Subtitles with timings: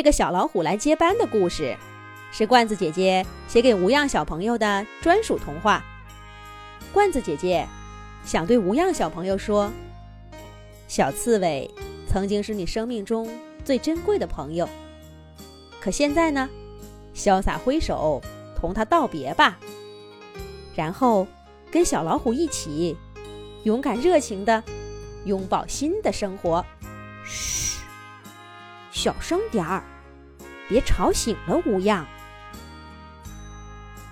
[0.00, 1.76] 这个小老虎来接班的故事，
[2.32, 5.84] 是罐子姐姐写给无恙小朋友的专属童话。
[6.90, 7.66] 罐子姐姐
[8.24, 9.70] 想对无恙小朋友说：
[10.88, 11.70] 小刺猬
[12.08, 13.28] 曾经是你生命中
[13.62, 14.66] 最珍贵的朋友，
[15.82, 16.48] 可现在呢，
[17.14, 18.22] 潇洒挥手
[18.58, 19.58] 同他道别吧，
[20.74, 21.26] 然后
[21.70, 22.96] 跟小老虎一起，
[23.64, 24.64] 勇敢热情的
[25.26, 26.64] 拥抱新的生活。
[27.26, 27.69] 嘘。
[29.02, 29.82] 小声点儿，
[30.68, 32.06] 别吵醒了无恙。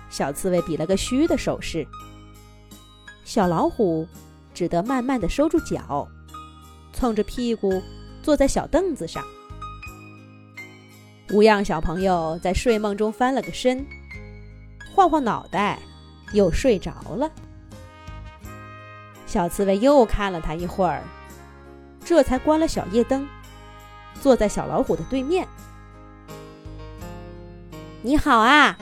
[0.09, 1.85] 小刺猬比了个嘘的手势，
[3.23, 4.07] 小老虎
[4.51, 6.07] 只得慢慢的收住脚，
[6.91, 7.83] 蹭着屁股
[8.23, 9.23] 坐在小凳子上。
[11.33, 13.85] 无恙小朋友在睡梦中翻了个身，
[14.95, 15.77] 晃晃脑袋，
[16.33, 17.29] 又睡着了。
[19.27, 21.03] 小刺猬又看了他一会儿，
[22.03, 23.27] 这才关了小夜灯。
[24.21, 25.47] 坐在小老虎的对面。
[28.01, 28.77] 你好啊，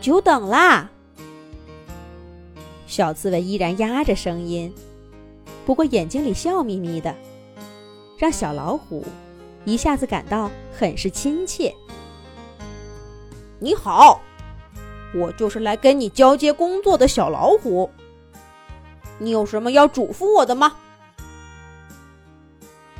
[0.00, 0.88] 久等啦！
[2.86, 4.72] 小刺猬依然压着声音，
[5.66, 7.14] 不过眼睛里笑眯眯的，
[8.16, 9.04] 让小老虎
[9.64, 11.74] 一下子感到很是亲切。
[13.60, 14.20] 你好，
[15.14, 17.90] 我就是来跟你交接工作的小老虎。
[19.18, 20.74] 你有什么要嘱咐我的吗？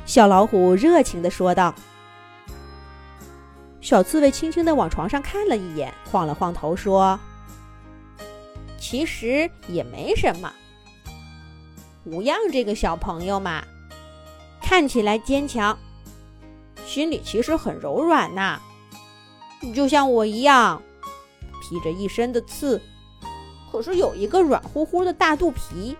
[0.09, 1.75] 小老虎热情地说道
[3.79, 7.19] ：“小刺猬轻轻地往床上看了一眼，晃了晃头说
[8.79, 10.51] ：‘其实也没什么。
[12.05, 13.63] 无恙这个小朋友嘛，
[14.63, 15.77] 看起来坚强，
[16.87, 18.59] 心里其实很柔软呐，
[19.75, 20.81] 就像我一样，
[21.61, 22.81] 披着一身的刺，
[23.71, 25.95] 可是有一个软乎乎的大肚皮。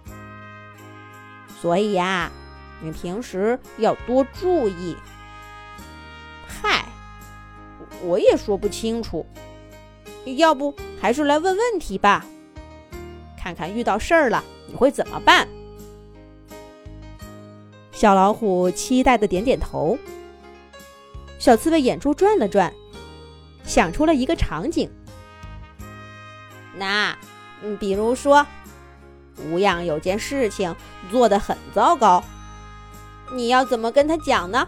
[1.62, 2.32] 所以呀。’”
[2.82, 4.96] 你平时要多注意。
[6.48, 6.86] 嗨，
[8.02, 9.26] 我也说不清楚，
[10.38, 12.26] 要不还是来问问题吧，
[13.38, 15.48] 看看遇到事儿了你会怎么办？
[17.92, 19.98] 小老虎期待的点点头。
[21.38, 22.74] 小刺猬眼珠转了转，
[23.64, 24.90] 想出了一个场景。
[26.76, 27.18] 那，
[27.62, 28.46] 嗯，比如说，
[29.38, 30.76] 无恙有件事情
[31.10, 32.24] 做得很糟糕。
[33.32, 34.68] 你要怎么跟他讲呢？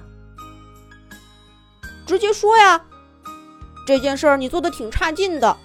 [2.05, 2.81] 直接说呀，
[3.87, 5.57] 这件事儿你做的挺差劲的，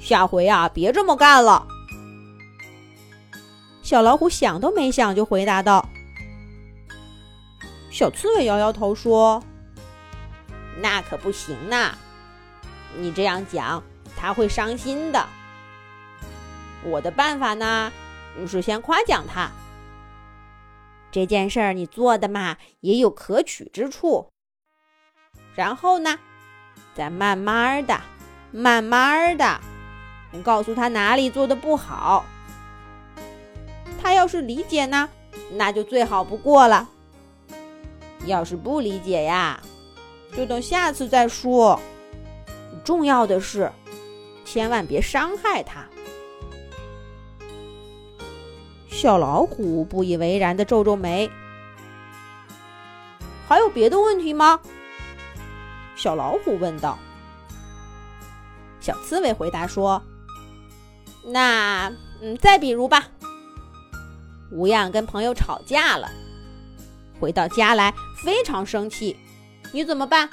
[0.00, 1.66] 下回啊别这么干了。
[3.82, 5.88] 小老虎想都没想就回答道。
[7.90, 9.42] 小刺猬摇摇头说
[10.82, 11.94] ：“那可不行呐，
[12.98, 13.82] 你这样讲
[14.16, 15.26] 他会伤心的。
[16.82, 17.92] 我的办法呢，
[18.46, 19.50] 是先夸奖他。”
[21.16, 24.30] 这件事儿你做的嘛也有可取之处，
[25.54, 26.18] 然后呢，
[26.94, 27.98] 再慢慢的、
[28.50, 29.58] 慢慢的，
[30.44, 32.26] 告诉他哪里做的不好。
[34.02, 35.08] 他要是理解呢，
[35.52, 36.86] 那就最好不过了；
[38.26, 39.58] 要是不理解呀，
[40.36, 41.80] 就等下次再说。
[42.84, 43.72] 重要的是，
[44.44, 45.86] 千万别伤害他。
[48.96, 51.30] 小老虎不以为然的皱皱眉。
[53.46, 54.58] 还有别的问题吗？
[55.94, 56.98] 小老虎问道。
[58.80, 60.02] 小刺猬回答说
[61.26, 61.92] ：“那，
[62.22, 63.08] 嗯，再比如吧。
[64.50, 66.10] 无恙跟朋友吵架了，
[67.20, 67.92] 回到家来
[68.24, 69.14] 非常生气，
[69.74, 70.30] 你怎么办？”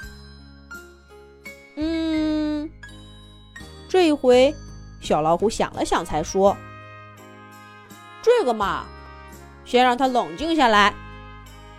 [1.76, 2.70] 嗯，
[3.90, 4.56] 这一回，
[5.02, 6.56] 小老虎想了想，才说。
[8.44, 8.84] 这个嘛，
[9.64, 10.94] 先让他冷静下来，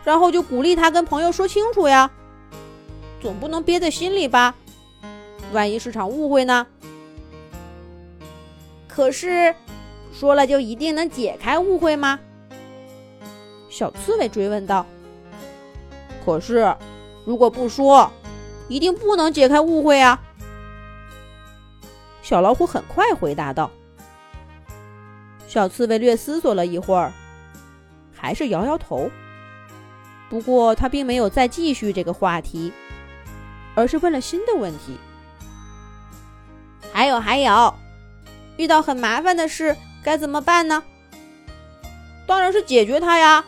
[0.02, 2.10] 然后就鼓励他跟朋友说清楚呀，
[3.20, 4.54] 总不能憋在心里吧？
[5.52, 6.66] 万一是场误会呢？
[8.88, 9.54] 可是，
[10.10, 12.18] 说了就一定能解开误会吗？
[13.68, 14.86] 小刺猬追问道。
[16.24, 16.74] 可是，
[17.26, 18.10] 如果不说，
[18.68, 20.18] 一定不能解开误会啊！
[22.22, 23.70] 小老虎很快回答道。
[25.54, 27.12] 小刺猬略思索了一会儿，
[28.12, 29.08] 还是摇摇头。
[30.28, 32.72] 不过他并没有再继续这个话题，
[33.76, 34.98] 而是问了新的问题
[36.92, 37.72] ：“还有还有，
[38.56, 40.82] 遇到很麻烦的事该怎么办呢
[42.26, 43.44] ？”“当然是解决它呀，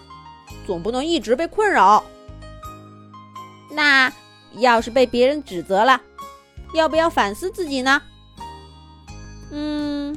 [0.65, 2.05] 总不能一直被困扰。
[3.75, 4.13] ”“那
[4.59, 6.01] 要是被别人指责了，
[6.73, 8.01] 要不要反思自己呢
[9.51, 10.17] ？”“嗯，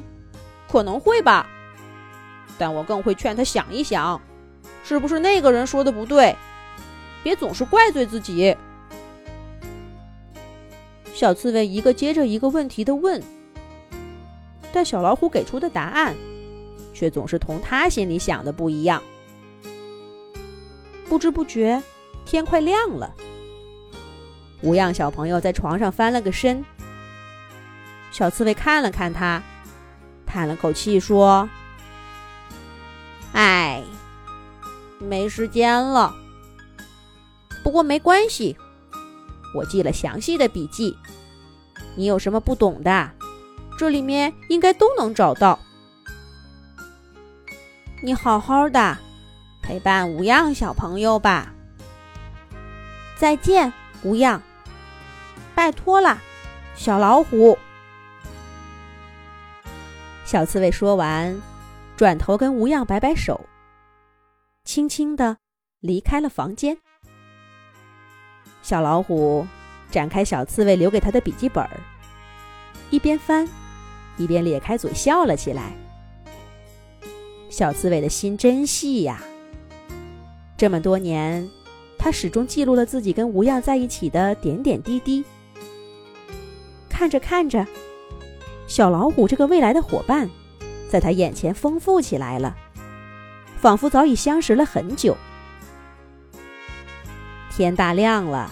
[0.70, 1.48] 可能会吧。”
[2.60, 4.20] 但我更会劝他想一想，
[4.84, 6.36] 是不是那个人说的不对，
[7.22, 8.54] 别总是怪罪自己。
[11.14, 13.22] 小刺猬一个接着一个问题的问，
[14.74, 16.14] 但小老虎给出的答案
[16.92, 19.02] 却总是同他心里想的不一样。
[21.08, 21.82] 不知不觉，
[22.26, 23.14] 天快亮了。
[24.60, 26.62] 无恙小朋友在床上翻了个身，
[28.12, 29.42] 小刺猬看了看他，
[30.26, 31.48] 叹了口气说
[35.10, 36.14] ：“没时间了。
[37.64, 38.56] 不过没关系。”
[39.52, 40.96] 我记了详细的笔记，
[41.96, 43.10] 你有什么不懂的，
[43.76, 45.58] 这里面应该都能找到。
[48.00, 48.96] 你好好的
[49.60, 51.52] 陪伴无恙小朋友吧。
[53.18, 53.72] 再见，
[54.04, 54.40] 无恙。
[55.52, 56.16] 拜托了，
[56.76, 57.58] 小老虎。
[60.24, 61.42] 小刺猬说完，
[61.96, 63.49] 转头跟无恙摆摆手，
[64.70, 65.38] 轻轻的
[65.80, 66.78] 离开了房间。
[68.62, 69.44] 小老虎
[69.90, 71.68] 展开小刺猬留给他的笔记本，
[72.88, 73.48] 一边翻，
[74.16, 75.72] 一边咧开嘴笑了起来。
[77.48, 79.20] 小刺猬的心真细呀！
[80.56, 81.50] 这么多年，
[81.98, 85.24] 他始终记录了自己跟无恙在一起的点点滴滴。
[86.88, 87.66] 看着看着，
[88.68, 90.30] 小老虎这个未来的伙伴，
[90.88, 92.56] 在他眼前丰富起来了，
[93.60, 95.14] 仿佛早已相识了很久。
[97.50, 98.50] 天大亮了，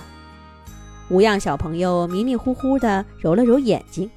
[1.08, 4.10] 无恙小朋友迷迷糊糊的揉了揉眼睛。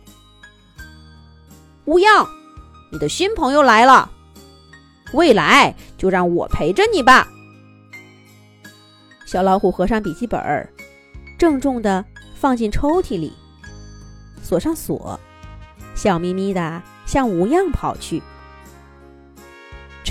[1.85, 2.27] 无恙，
[2.91, 4.11] 你的新朋友来了，
[5.13, 7.25] 未来就让我陪着你吧。
[9.25, 10.67] 小老虎合上笔记本，
[11.37, 12.03] 郑重的
[12.35, 13.31] 放进抽屉里，
[14.43, 15.17] 锁上锁，
[15.95, 18.21] 笑眯眯的向无恙跑去。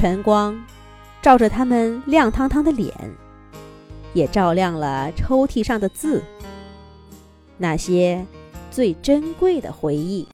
[0.00, 0.58] 晨光
[1.20, 2.90] 照着他们亮堂堂的脸。
[4.14, 6.24] 也照亮了抽屉上的字，
[7.58, 8.24] 那些
[8.70, 10.26] 最珍贵的回忆。